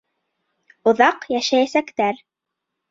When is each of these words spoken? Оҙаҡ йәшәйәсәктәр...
Оҙаҡ 0.93 1.29
йәшәйәсәктәр... 1.37 2.29